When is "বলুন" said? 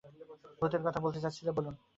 1.57-1.75